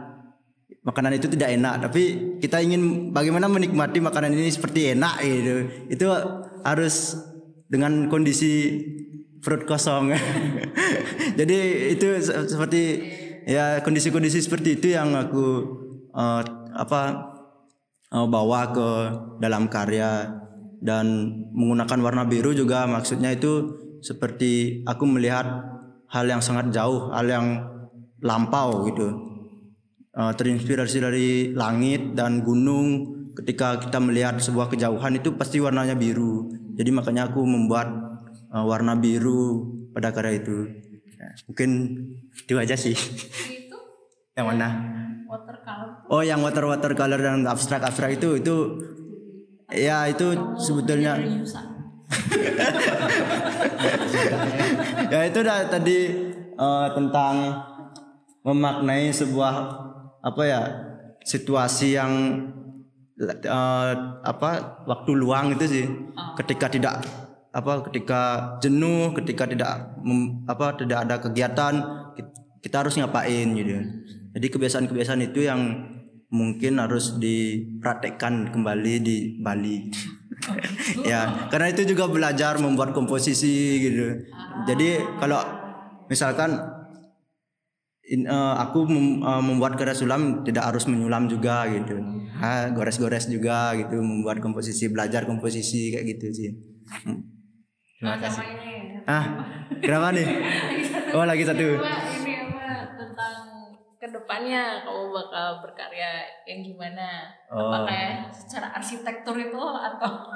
makanan 0.84 1.16
itu 1.16 1.32
tidak 1.32 1.56
enak, 1.56 1.88
tapi 1.88 2.36
kita 2.36 2.60
ingin 2.60 3.16
bagaimana 3.16 3.48
menikmati 3.48 4.04
makanan 4.04 4.36
ini 4.36 4.52
seperti 4.52 4.92
enak 4.92 5.24
gitu. 5.24 5.54
Itu 5.88 6.06
harus 6.60 7.16
dengan 7.64 8.12
kondisi 8.12 8.84
perut 9.40 9.64
kosong. 9.64 10.12
Jadi 11.40 11.88
itu 11.96 12.20
se- 12.20 12.52
seperti 12.52 12.82
ya 13.48 13.80
kondisi-kondisi 13.80 14.44
seperti 14.44 14.76
itu 14.76 14.92
yang 14.92 15.16
aku 15.16 15.46
eh, 16.12 16.42
apa 16.76 17.00
eh, 18.12 18.26
bawa 18.28 18.60
ke 18.68 18.88
dalam 19.40 19.72
karya 19.72 20.28
dan 20.82 21.06
menggunakan 21.54 21.98
warna 22.02 22.22
biru 22.26 22.52
juga 22.52 22.84
maksudnya 22.90 23.32
itu 23.32 23.81
seperti 24.02 24.82
aku 24.82 25.06
melihat 25.06 25.46
hal 26.10 26.26
yang 26.28 26.42
sangat 26.42 26.74
jauh, 26.74 27.08
hal 27.14 27.24
yang 27.24 27.46
lampau 28.20 28.84
gitu. 28.90 29.08
Eh, 30.12 30.32
terinspirasi 30.36 30.98
dari 31.00 31.28
langit 31.56 32.12
dan 32.12 32.44
gunung 32.44 33.16
ketika 33.32 33.80
kita 33.80 33.96
melihat 33.96 34.36
sebuah 34.36 34.68
kejauhan 34.68 35.16
itu 35.16 35.32
pasti 35.38 35.56
warnanya 35.56 35.96
biru. 35.96 36.52
Jadi 36.76 36.90
makanya 36.92 37.32
aku 37.32 37.40
membuat 37.46 37.88
eh, 38.52 38.64
warna 38.66 38.92
biru 38.98 39.72
pada 39.96 40.12
karya 40.12 40.44
itu. 40.44 40.68
Ya, 41.16 41.32
mungkin 41.48 41.70
itu 42.34 42.54
aja 42.60 42.76
sih. 42.76 42.92
Itu 42.92 43.78
yang 44.36 44.52
mana? 44.52 44.68
watercolor. 45.32 45.88
Oh, 46.12 46.20
yang 46.20 46.44
water 46.44 46.64
watercolor 46.68 47.16
dan 47.16 47.48
abstrak 47.48 47.80
abstrak 47.80 48.20
itu 48.20 48.36
itu 48.36 48.56
ya 49.72 50.04
itu 50.12 50.60
sebetulnya 50.60 51.16
ya 55.12 55.20
itu 55.28 55.38
dah 55.44 55.58
tadi 55.68 55.98
eh, 56.56 56.88
tentang 56.94 57.34
memaknai 58.42 59.12
sebuah 59.14 59.54
apa 60.22 60.42
ya 60.46 60.60
situasi 61.22 61.94
yang 61.98 62.12
eh, 63.22 63.92
apa 64.22 64.50
waktu 64.86 65.10
luang 65.14 65.54
itu 65.54 65.64
sih. 65.68 65.86
Ketika 66.38 66.66
tidak 66.72 67.04
apa 67.52 67.84
ketika 67.84 68.20
jenuh 68.64 69.12
ketika 69.12 69.44
tidak 69.44 69.92
mem- 70.00 70.40
apa 70.48 70.72
tidak 70.72 71.04
ada 71.04 71.20
kegiatan 71.20 71.74
ki- 72.16 72.32
kita 72.64 72.80
harus 72.80 72.96
ngapain 72.96 73.52
gitu. 73.52 73.76
Jadi 74.32 74.46
kebiasaan-kebiasaan 74.48 75.20
itu 75.28 75.44
yang 75.44 75.60
mungkin 76.32 76.80
harus 76.80 77.20
dipraktekkan 77.20 78.56
kembali 78.56 78.94
di 79.04 79.16
Bali 79.44 79.92
ya 81.10 81.20
karena 81.52 81.66
itu 81.72 81.82
juga 81.86 82.08
belajar 82.10 82.58
membuat 82.58 82.90
komposisi 82.92 83.78
gitu. 83.80 84.26
Jadi 84.68 85.00
kalau 85.18 85.40
misalkan 86.06 86.58
in- 88.06 88.26
eh, 88.28 88.54
aku 88.64 88.84
mem- 88.86 89.22
eh, 89.22 89.42
membuat 89.42 89.78
karya 89.78 89.94
sulam 89.96 90.42
tidak 90.46 90.64
harus 90.72 90.84
menyulam 90.90 91.26
juga 91.30 91.66
gitu. 91.70 91.96
Ha, 92.42 92.74
gores-gores 92.74 93.30
juga 93.30 93.70
gitu 93.78 94.02
membuat 94.02 94.42
komposisi 94.42 94.90
belajar 94.90 95.22
komposisi 95.24 95.94
kayak 95.94 96.06
gitu 96.18 96.26
sih. 96.34 96.50
Hmm. 97.06 97.22
terima 97.96 98.18
kasih. 98.18 98.44
Ah 99.06 99.24
kenapa 99.84 100.10
nih? 100.10 100.26
Oh 101.14 101.22
lagi 101.22 101.44
satu 101.46 101.62
Coba 101.78 102.02
ini 102.18 102.34
apa 102.34 102.66
tentang 102.98 103.36
ke 104.22 104.30
depannya 104.30 104.86
kamu 104.86 105.10
bakal 105.10 105.46
berkarya 105.66 106.22
yang 106.46 106.62
gimana? 106.62 107.34
Oh. 107.50 107.74
Apakah 107.74 108.30
secara 108.30 108.70
arsitektur 108.78 109.34
itu 109.34 109.58
atau 109.58 110.30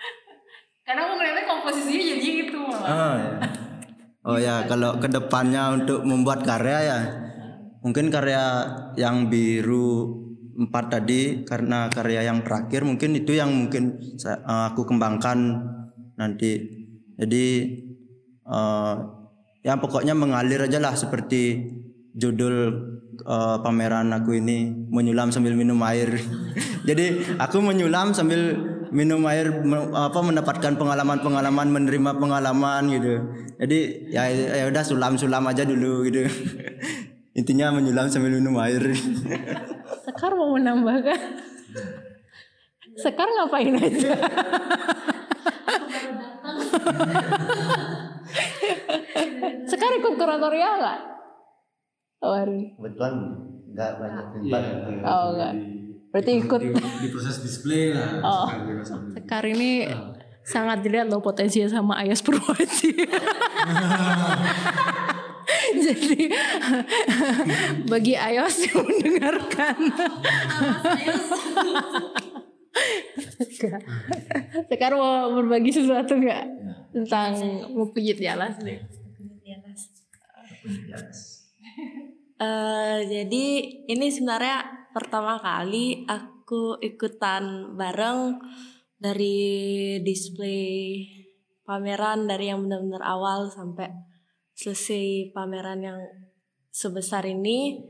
karena 0.88 1.04
aku 1.04 1.12
ngeliatnya 1.20 1.44
komposisinya 1.44 2.00
jadi 2.16 2.28
gitu 2.48 2.56
malah. 2.64 2.88
Oh 2.88 3.16
ya. 3.20 3.36
Oh 4.24 4.38
ya, 4.40 4.56
kalau 4.64 4.96
ke 4.96 5.12
depannya 5.12 5.76
untuk 5.76 6.08
membuat 6.08 6.40
karya 6.40 6.78
ya, 6.88 6.98
mungkin 7.84 8.08
karya 8.08 8.64
yang 8.96 9.28
biru 9.28 10.24
empat 10.56 10.88
tadi 10.88 11.44
karena 11.44 11.92
karya 11.92 12.24
yang 12.32 12.40
terakhir 12.40 12.82
mungkin 12.88 13.12
itu 13.12 13.36
yang 13.36 13.52
mungkin 13.52 14.00
sa- 14.16 14.40
eh, 14.40 14.64
aku 14.72 14.88
kembangkan 14.88 15.68
nanti. 16.16 16.64
Jadi 17.20 17.46
eh, 18.48 18.94
ya 19.60 19.76
pokoknya 19.76 20.16
mengalir 20.16 20.64
aja 20.64 20.80
lah 20.80 20.96
seperti 20.96 21.68
judul 22.18 22.54
eh, 23.22 23.56
pameran 23.62 24.10
aku 24.10 24.36
ini 24.42 24.66
menyulam 24.90 25.30
sambil 25.30 25.54
minum 25.54 25.78
air. 25.86 26.18
Jadi 26.88 27.38
aku 27.38 27.62
menyulam 27.62 28.10
sambil 28.10 28.58
minum 28.90 29.20
air 29.28 29.52
me- 29.52 29.92
apa 29.92 30.18
mendapatkan 30.18 30.74
pengalaman-pengalaman 30.74 31.68
menerima 31.70 32.10
pengalaman 32.18 32.82
gitu. 32.90 33.14
Jadi 33.62 33.78
ya 34.10 34.26
ya 34.32 34.64
udah 34.66 34.82
sulam-sulam 34.82 35.46
aja 35.46 35.62
dulu 35.62 36.02
gitu. 36.10 36.26
Intinya 37.38 37.70
menyulam 37.70 38.10
sambil 38.10 38.34
minum 38.34 38.58
air. 38.58 38.82
Sekar 40.08 40.34
mau 40.34 40.58
menambahkan. 40.58 41.20
Sekar 42.98 43.30
ngapain 43.30 43.78
aja? 43.78 44.10
Sekar 49.68 49.90
ikut 50.00 50.14
kuratorial 50.18 50.74
nggak? 50.82 51.17
Oh, 52.18 52.34
hari. 52.34 52.74
Kebetulan 52.74 53.14
nggak 53.74 53.92
banyak 54.02 54.24
tempat. 54.34 54.62
Oh 55.06 55.26
enggak. 55.34 55.54
Berarti 56.08 56.32
ikut. 56.40 56.60
di, 56.64 56.72
di 56.74 57.08
proses 57.12 57.36
display 57.44 57.94
lah 57.94 58.18
Oh. 58.24 58.48
Sekar 59.14 59.44
ini 59.46 59.86
sangat 60.42 60.80
dilihat 60.80 61.12
loh 61.12 61.20
potensinya 61.20 61.68
sama 61.68 62.00
Ayas 62.00 62.24
Purwati. 62.24 62.90
Jadi 65.84 66.32
bagi 67.86 68.16
Ayos 68.16 68.56
yang 68.66 68.82
mendengarkan. 68.82 69.76
Sekarang 74.68 74.98
mau 74.98 75.38
berbagi 75.38 75.70
sesuatu 75.70 76.16
nggak 76.18 76.44
tentang 76.96 77.36
mempijit 77.72 78.18
jalan? 78.18 78.50
Eh, 82.38 82.98
jadi 83.02 83.46
ini 83.90 84.06
sebenarnya 84.14 84.88
pertama 84.94 85.42
kali 85.42 86.06
aku 86.06 86.78
ikutan 86.78 87.74
bareng 87.74 88.38
dari 88.94 89.98
display 90.06 91.02
pameran 91.66 92.30
dari 92.30 92.54
yang 92.54 92.62
benar-benar 92.62 93.02
awal 93.02 93.50
sampai 93.50 93.90
selesai 94.54 95.34
pameran 95.34 95.82
yang 95.82 95.98
sebesar 96.70 97.26
ini. 97.26 97.82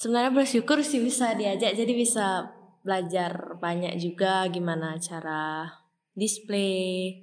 Sebenarnya 0.00 0.32
bersyukur 0.32 0.80
sih 0.80 1.04
bisa 1.04 1.36
diajak 1.36 1.76
jadi 1.76 1.92
bisa 1.92 2.56
belajar 2.80 3.60
banyak 3.60 4.00
juga 4.00 4.48
gimana 4.48 4.96
cara 4.96 5.68
display 6.16 7.14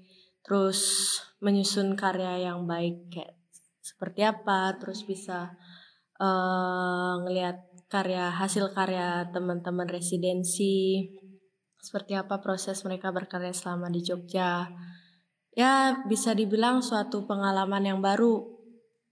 terus 0.45 0.79
menyusun 1.43 1.99
karya 1.99 2.47
yang 2.47 2.63
baik 2.63 3.11
kayak 3.11 3.35
seperti 3.83 4.23
apa 4.23 4.79
terus 4.79 5.03
bisa 5.03 5.59
eh 6.19 7.13
ngelihat 7.25 7.57
karya 7.89 8.29
hasil 8.29 8.75
karya 8.75 9.25
teman-teman 9.33 9.89
residensi 9.89 11.09
seperti 11.79 12.13
apa 12.13 12.43
proses 12.43 12.83
mereka 12.83 13.09
berkarya 13.09 13.55
selama 13.55 13.87
di 13.87 14.03
Jogja. 14.03 14.67
Ya 15.55 16.03
bisa 16.05 16.35
dibilang 16.35 16.83
suatu 16.83 17.25
pengalaman 17.25 17.87
yang 17.87 17.99
baru 18.03 18.45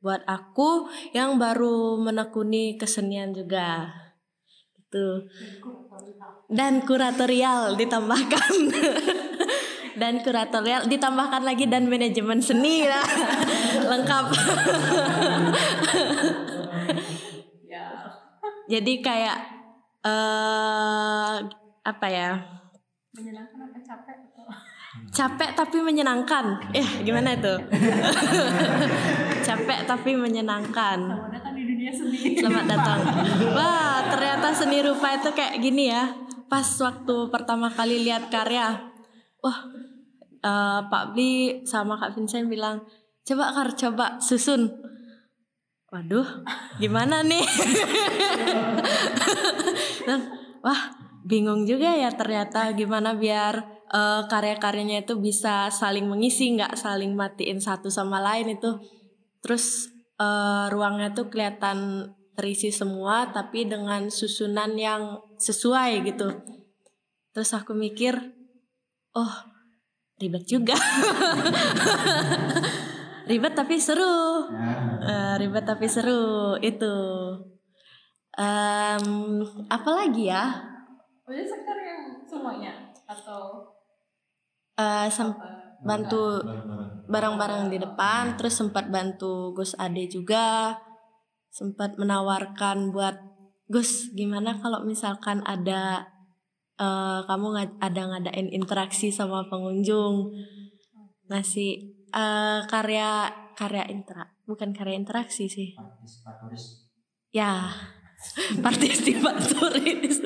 buat 0.04 0.22
aku 0.30 0.92
yang 1.16 1.42
baru 1.42 1.98
menekuni 1.98 2.78
kesenian 2.78 3.34
juga. 3.34 3.90
Gitu 4.78 5.26
dan 6.48 6.84
kuratorial 6.84 7.76
ditambahkan. 7.76 8.54
Dan 9.98 10.22
kuratorial 10.22 10.86
ditambahkan 10.86 11.42
lagi 11.42 11.66
dan 11.66 11.90
manajemen 11.90 12.38
seni 12.38 12.86
lah 12.86 13.02
lengkap 13.90 14.26
jadi 18.68 18.94
kayak 19.02 19.38
eh 20.04 21.36
apa 21.84 22.08
ya? 22.12 22.32
Capek 25.12 25.56
tapi 25.56 25.78
menyenangkan. 25.82 26.60
Eh 26.76 27.02
gimana 27.02 27.34
itu? 27.34 27.56
Capek 29.48 29.80
tapi 29.88 30.14
menyenangkan. 30.14 31.00
Selamat 32.38 32.66
datang. 32.68 33.00
Wah 33.56 34.04
ternyata 34.12 34.52
seni 34.54 34.84
rupa 34.84 35.16
itu 35.16 35.32
kayak 35.32 35.58
gini 35.64 35.90
ya. 35.90 36.12
Pas 36.48 36.68
waktu 36.80 37.16
pertama 37.32 37.72
kali 37.72 38.04
lihat 38.08 38.32
karya 38.32 38.96
wah 39.42 39.58
eh, 40.44 40.80
Pak 40.88 41.04
Bli 41.16 41.64
sama 41.64 41.96
Kak 41.96 42.18
Vincent 42.18 42.52
bilang 42.52 42.84
coba 43.24 43.52
Kar 43.52 43.70
coba 43.76 44.06
susun 44.20 44.72
waduh 45.88 46.28
gimana 46.78 47.24
nih? 47.24 47.46
Dan 50.08 50.20
wah 50.60 50.96
bingung 51.24 51.68
juga 51.68 51.96
ya 51.96 52.12
ternyata 52.12 52.72
gimana 52.76 53.16
biar 53.16 53.84
eh, 53.92 54.22
karya-karyanya 54.28 55.08
itu 55.08 55.16
bisa 55.20 55.72
saling 55.72 56.08
mengisi 56.08 56.56
nggak 56.56 56.76
saling 56.76 57.16
matiin 57.16 57.60
satu 57.64 57.88
sama 57.88 58.20
lain 58.20 58.60
itu. 58.60 58.72
Terus 59.40 59.88
eh, 60.20 60.66
ruangnya 60.72 61.16
tuh 61.16 61.32
kelihatan 61.32 62.12
terisi 62.38 62.70
semua 62.70 63.34
tapi 63.34 63.66
dengan 63.66 64.12
susunan 64.12 64.76
yang 64.76 65.24
sesuai 65.40 66.04
gitu. 66.04 66.30
Terus 67.32 67.50
aku 67.56 67.74
mikir 67.74 68.18
oh 69.18 69.34
ribet 70.18 70.46
juga 70.50 70.74
ribet 73.30 73.54
tapi 73.60 73.76
seru. 73.86 74.18
Eh, 75.12 75.34
ribet 75.42 75.66
tapi 75.70 75.86
seru 75.86 76.58
itu. 76.70 76.96
Em, 78.38 79.06
apa 79.68 79.90
lagi 79.98 80.30
ya? 80.30 80.44
Oh, 81.28 81.34
Sekar 81.34 81.78
yang 81.84 82.04
semuanya? 82.30 82.74
Atau 83.10 83.74
Eh, 84.78 85.08
sem- 85.10 85.42
bantu 85.90 86.22
barang-barang 87.10 87.64
di 87.74 87.78
depan 87.86 88.36
terus 88.38 88.56
sempat 88.60 88.86
bantu 88.94 89.34
Gus 89.58 89.74
Ade 89.80 90.06
juga. 90.16 90.78
Sempat 91.50 91.98
menawarkan 92.02 92.94
buat 92.94 93.18
Gus 93.74 94.14
gimana 94.14 94.52
kalau 94.62 94.86
misalkan 94.86 95.42
ada 95.44 96.06
eh, 96.78 97.20
kamu 97.26 97.48
ada 97.82 98.02
ngadain 98.10 98.50
interaksi 98.54 99.10
sama 99.10 99.40
pengunjung? 99.50 100.30
Ngasih 101.30 101.97
eh, 102.14 102.60
karya 102.68 103.32
karya 103.58 103.90
intera 103.90 104.30
bukan 104.46 104.72
karya 104.72 104.96
interaksi 104.96 105.50
sih. 105.50 105.74
Ya 107.34 107.68
partisipatoris 108.66 110.18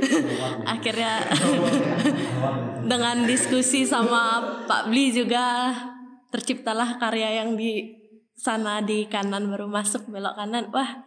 akhirnya 0.72 1.20
dengan 2.90 3.28
diskusi 3.28 3.84
sama 3.84 4.40
Pak 4.64 4.88
Bli 4.88 5.12
juga 5.12 5.74
terciptalah 6.32 6.96
karya 6.96 7.44
yang 7.44 7.56
di 7.56 7.92
sana 8.36 8.84
di 8.84 9.08
kanan 9.08 9.48
baru 9.48 9.68
masuk 9.68 10.08
belok 10.12 10.36
kanan. 10.36 10.68
Wah 10.72 11.04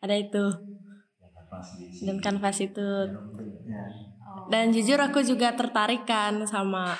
ada 0.00 0.16
itu. 0.16 0.44
Dan 2.02 2.18
kanvas 2.18 2.58
itu. 2.64 2.88
Dan 4.48 4.72
jujur 4.72 4.98
aku 4.98 5.22
juga 5.22 5.54
tertarik 5.54 6.08
kan 6.08 6.42
sama 6.48 6.96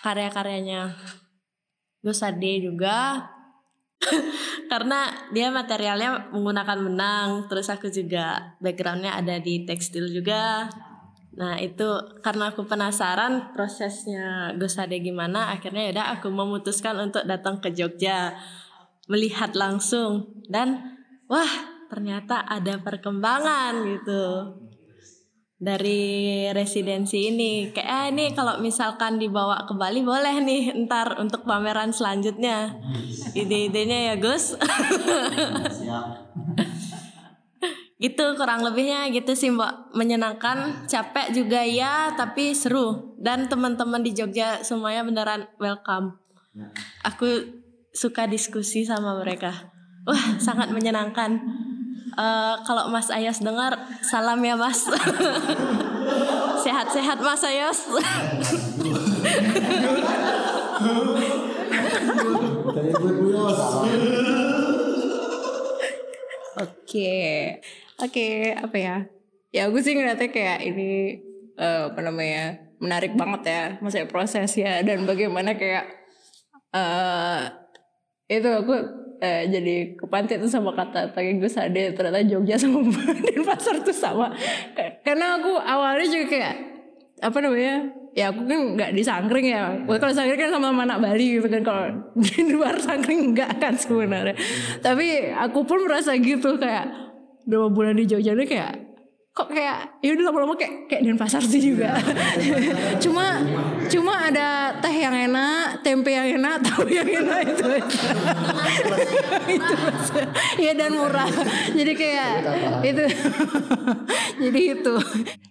karya-karyanya 0.00 0.94
Gus 2.06 2.22
Ade 2.22 2.62
juga. 2.62 3.26
Karena 4.70 5.10
dia 5.34 5.50
materialnya 5.50 6.30
menggunakan 6.30 6.78
benang 6.78 7.28
terus 7.50 7.66
aku 7.66 7.90
juga 7.90 8.54
backgroundnya 8.62 9.18
ada 9.18 9.42
di 9.42 9.66
tekstil 9.66 10.06
juga. 10.14 10.70
Nah 11.36 11.60
itu 11.60 11.84
karena 12.24 12.48
aku 12.48 12.64
penasaran 12.64 13.52
prosesnya 13.52 14.56
Gus 14.56 14.80
Ade 14.80 15.04
gimana 15.04 15.52
akhirnya 15.52 15.92
ya 15.92 16.04
aku 16.16 16.32
memutuskan 16.32 16.96
untuk 16.96 17.28
datang 17.28 17.60
ke 17.60 17.74
Jogja 17.74 18.32
melihat 19.10 19.52
langsung. 19.58 20.38
Dan 20.48 20.96
wah 21.28 21.76
ternyata 21.90 22.46
ada 22.46 22.80
perkembangan 22.80 23.84
gitu 23.84 24.22
dari 25.56 26.44
residensi 26.52 27.32
ini. 27.32 27.72
Kayak 27.72 27.88
ah, 27.88 28.04
ini 28.12 28.24
kalau 28.36 28.60
misalkan 28.60 29.16
dibawa 29.16 29.64
ke 29.64 29.72
Bali 29.72 30.04
boleh 30.04 30.36
nih 30.44 30.76
ntar 30.84 31.16
untuk 31.16 31.48
pameran 31.48 31.92
selanjutnya. 31.92 32.76
Ide-idenya 33.32 34.12
ya 34.12 34.14
Gus. 34.20 34.52
Gitu 37.96 38.36
kurang 38.36 38.60
lebihnya 38.60 39.08
gitu 39.08 39.32
sih 39.32 39.48
mbak. 39.48 39.96
Menyenangkan 39.96 40.84
capek 40.84 41.32
juga 41.32 41.64
ya 41.64 42.12
tapi 42.12 42.52
seru. 42.52 43.16
Dan 43.16 43.48
teman-teman 43.48 44.04
di 44.04 44.12
Jogja 44.12 44.60
semuanya 44.60 45.00
beneran 45.00 45.48
welcome. 45.56 46.20
Aku 47.08 47.56
suka 47.96 48.28
diskusi 48.28 48.84
sama 48.84 49.16
mereka. 49.16 49.72
Wah 50.04 50.36
sangat 50.36 50.76
menyenangkan 50.76 51.40
Eh, 52.16 52.54
kalau 52.64 52.88
Mas 52.88 53.12
Ayas 53.12 53.44
dengar 53.44 53.76
salam 54.00 54.40
ya 54.40 54.56
Mas. 54.56 54.88
Sehat-sehat 56.64 57.20
Mas 57.20 57.44
Ayas 57.44 57.84
Oke, 66.56 67.12
oke, 68.00 68.28
apa 68.56 68.76
ya? 68.80 68.96
Ya 69.52 69.68
aku 69.68 69.84
sih 69.84 69.92
ngeliatnya 69.92 70.32
kayak 70.32 70.64
ini 70.64 71.20
eh, 71.60 71.82
apa 71.92 72.00
namanya 72.00 72.64
menarik 72.80 73.12
banget 73.12 73.42
ya, 73.44 73.64
maksudnya 73.84 74.08
prosesnya 74.08 74.80
dan 74.80 75.04
bagaimana 75.04 75.52
kayak 75.52 75.84
eh 76.72 77.40
itu 78.32 78.48
aku 78.48 79.05
eh, 79.18 79.48
jadi 79.48 79.96
kepantik 79.96 80.36
tuh 80.38 80.48
sama 80.48 80.72
kata 80.72 81.10
tadi 81.10 81.36
gue 81.36 81.48
sadar 81.48 81.92
ternyata 81.92 82.20
Jogja 82.22 82.56
sama 82.56 82.84
Denpasar 83.24 83.80
tuh 83.80 83.96
sama. 83.96 84.32
Ka- 84.72 85.00
karena 85.02 85.40
aku 85.40 85.56
awalnya 85.56 86.06
juga 86.06 86.26
kayak 86.28 86.54
apa 87.16 87.38
namanya 87.40 87.76
ya 88.12 88.28
aku 88.28 88.44
kan 88.44 88.60
nggak 88.76 88.90
di 88.92 89.02
Sangkring 89.04 89.46
ya. 89.48 89.62
Gua 89.84 89.96
kalau 89.96 90.12
Sangkring 90.12 90.40
kan 90.40 90.50
sama 90.52 90.72
anak 90.72 91.00
Bali 91.00 91.40
gitu 91.40 91.48
kan 91.48 91.62
kalau 91.64 91.84
di 92.24 92.52
luar 92.52 92.76
Sangkring 92.76 93.32
nggak 93.32 93.56
kan 93.56 93.72
sebenarnya. 93.76 94.36
Tapi 94.80 95.32
aku 95.32 95.64
pun 95.64 95.84
merasa 95.84 96.12
gitu 96.16 96.56
kayak 96.56 96.88
dua 97.46 97.68
bulan 97.68 97.96
di 97.96 98.04
Jogja 98.04 98.34
ini 98.34 98.44
kayak 98.44 98.95
kok 99.36 99.52
kayak 99.52 100.00
ya 100.00 100.16
udah 100.16 100.32
lama-lama 100.32 100.56
kayak 100.56 100.88
kayak 100.88 101.02
Denpasar 101.04 101.44
sih 101.44 101.60
juga. 101.60 101.92
Cuma 103.04 103.36
cuma 103.92 104.32
ada 104.32 104.72
teh 104.80 104.96
yang 104.96 105.12
enak 105.12 105.84
tempe 105.84 106.08
yang 106.08 106.40
enak 106.40 106.56
tahu 106.72 106.88
yang 106.88 107.04
enak 107.04 107.44
itu 107.44 107.64
aja. 107.68 108.04
Itu 109.60 109.74
aja. 109.76 110.20
Ya 110.56 110.72
dan 110.72 110.96
murah. 110.96 111.28
Jadi 111.76 111.92
kayak 111.92 112.32
itu. 112.80 113.04
Jadi 114.40 114.60
itu. 114.72 114.94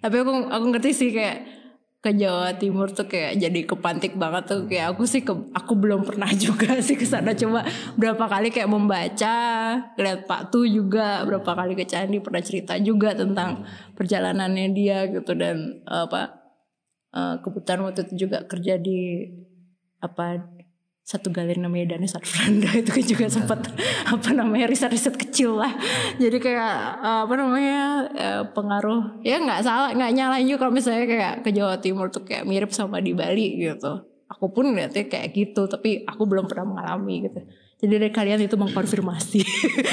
Tapi 0.02 0.16
aku 0.18 0.34
aku 0.50 0.66
ngerti 0.74 0.90
sih 0.90 1.10
kayak 1.14 1.65
ke 2.06 2.14
Jawa 2.14 2.54
Timur 2.62 2.94
tuh 2.94 3.10
kayak 3.10 3.42
jadi 3.42 3.60
kepantik 3.66 4.14
banget 4.14 4.46
tuh. 4.46 4.62
Kayak 4.70 4.94
aku 4.94 5.10
sih 5.10 5.26
ke, 5.26 5.34
aku 5.34 5.74
belum 5.74 6.06
pernah 6.06 6.30
juga 6.46 6.78
sih 6.86 6.94
ke 6.94 7.02
sana. 7.02 7.34
Cuma 7.34 7.66
berapa 7.98 8.30
kali 8.30 8.54
kayak 8.54 8.70
membaca 8.70 9.36
lihat 9.98 10.30
Pak 10.30 10.54
Tu 10.54 10.70
juga 10.70 11.26
berapa 11.26 11.50
kali 11.58 11.74
ke 11.74 11.90
Candi 11.90 12.22
pernah 12.22 12.46
cerita 12.46 12.78
juga 12.78 13.18
tentang 13.18 13.66
perjalanannya 13.98 14.70
dia 14.78 15.10
gitu. 15.10 15.34
Dan 15.34 15.82
eh, 15.82 16.04
apa 16.06 16.46
eh, 17.10 17.36
kebetulan 17.42 17.82
waktu 17.90 18.06
itu 18.06 18.30
juga 18.30 18.46
kerja 18.46 18.78
di 18.78 19.26
apa 19.98 20.55
satu 21.06 21.30
galeri 21.30 21.62
namanya 21.62 21.94
Dani 21.94 22.10
Satfranda. 22.10 22.66
Itu 22.82 22.90
kan 22.90 23.06
juga 23.06 23.26
sempat 23.30 23.70
apa 24.10 24.30
namanya 24.34 24.66
riset-riset 24.66 25.14
kecil 25.14 25.62
lah. 25.62 25.70
Jadi 26.18 26.42
kayak 26.42 26.76
eh, 26.98 27.22
apa 27.30 27.34
namanya 27.38 27.80
eh, 28.10 28.42
pengaruh 28.50 29.22
ya 29.22 29.38
nggak 29.38 29.62
salah 29.62 29.94
nggak 29.94 30.12
nyalain 30.18 30.50
juga 30.50 30.66
kalau 30.66 30.74
misalnya 30.74 31.06
kayak 31.06 31.34
ke 31.46 31.54
Jawa 31.54 31.78
Timur 31.78 32.10
tuh 32.10 32.26
kayak 32.26 32.50
mirip 32.50 32.74
sama 32.74 32.98
di 33.06 33.14
Bali 33.14 33.62
gitu. 33.62 34.02
Aku 34.26 34.50
pun 34.50 34.74
lihatnya 34.74 35.06
kayak 35.06 35.30
gitu 35.38 35.70
tapi 35.70 36.02
aku 36.02 36.26
belum 36.26 36.50
pernah 36.50 36.74
mengalami 36.74 37.30
gitu. 37.30 37.40
Jadi 37.86 38.02
dari 38.02 38.10
kalian 38.10 38.42
itu 38.42 38.58
mengkonfirmasi. 38.58 39.46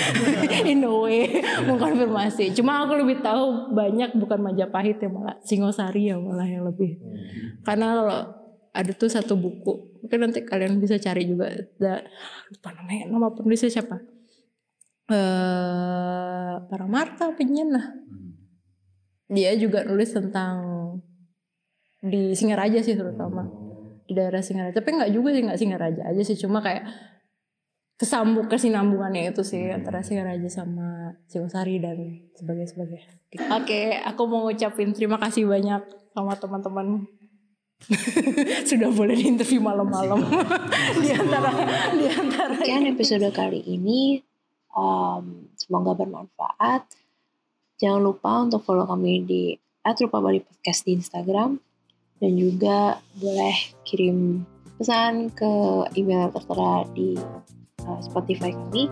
In 0.72 0.81
a 0.81 0.92
way 0.96 1.29
mengkonfirmasi. 1.68 2.57
Cuma 2.57 2.88
aku 2.88 2.96
lebih 2.96 3.20
tahu 3.20 3.68
banyak 3.77 4.16
bukan 4.16 4.40
Majapahit 4.40 4.96
ya 4.96 5.12
malah 5.12 5.37
Singosari 5.44 6.09
ya 6.09 6.16
malah 6.16 6.48
yang 6.48 6.64
lebih. 6.64 6.96
Karena 7.61 8.01
kalau 8.01 8.41
ada 8.72 8.90
tuh 8.96 9.12
satu 9.12 9.37
buku. 9.37 10.02
Mungkin 10.04 10.18
nanti 10.18 10.42
kalian 10.42 10.80
bisa 10.80 10.96
cari 10.96 11.28
juga. 11.28 11.52
Da, 11.76 12.00
lupa 12.48 12.68
namanya. 12.72 13.12
Nama 13.12 13.28
penulisnya 13.32 13.70
siapa? 13.70 13.96
Eh 15.12 16.54
para 16.72 16.87
Marta 16.88 17.28
penyen 17.37 17.68
lah 17.68 17.85
dia 19.32 19.56
juga 19.56 19.80
nulis 19.88 20.12
tentang 20.12 20.61
di 22.04 22.37
Singaraja 22.37 22.85
sih 22.85 22.92
terutama. 22.92 23.48
Di 24.04 24.12
daerah 24.12 24.44
Singaraja. 24.44 24.76
Tapi 24.76 24.90
nggak 24.92 25.12
juga 25.16 25.32
sih 25.32 25.42
nggak 25.48 25.61
Singaraja 25.61 26.02
aja 26.04 26.22
sih. 26.22 26.37
Cuma 26.37 26.61
kayak 26.61 26.85
kesambung 27.96 28.50
kesinambungannya 28.50 29.32
itu 29.32 29.40
sih 29.40 29.72
antara 29.72 30.04
Singaraja 30.04 30.48
sama 30.52 31.16
Singosari 31.30 31.80
dan 31.80 32.28
sebagainya 32.37 32.68
sebagainya. 32.68 33.08
Oke, 33.56 33.96
aku 34.04 34.22
mau 34.28 34.44
ngucapin 34.44 34.92
terima 34.92 35.16
kasih 35.16 35.48
banyak 35.48 35.80
sama 36.12 36.37
teman-teman 36.37 37.08
sudah 38.71 38.90
boleh 38.95 39.14
diinterview 39.18 39.61
malam-malam 39.61 40.23
di 41.03 41.11
antara 41.12 41.51
di 41.92 42.07
antara 42.09 42.55
Sekian 42.59 42.87
episode 42.88 43.29
kali 43.35 43.61
ini. 43.66 44.23
Um, 44.73 45.53
semoga 45.59 45.92
bermanfaat. 45.92 46.88
Jangan 47.77 48.01
lupa 48.01 48.47
untuk 48.47 48.64
follow 48.64 48.88
kami 48.88 49.27
di 49.27 49.42
@rupabali 49.83 50.40
podcast 50.40 50.87
di 50.87 50.97
Instagram 50.97 51.59
dan 52.23 52.33
juga 52.38 53.03
boleh 53.18 53.55
kirim 53.83 54.47
pesan 54.79 55.35
ke 55.35 55.51
email 55.99 56.31
tertera 56.31 56.87
di 56.95 57.18
uh, 57.85 58.01
Spotify 58.01 58.55
kami. 58.55 58.87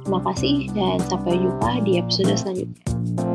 Terima 0.00 0.20
kasih 0.32 0.70
dan 0.72 0.98
sampai 1.06 1.36
jumpa 1.36 1.70
di 1.84 2.00
episode 2.00 2.32
selanjutnya. 2.34 3.29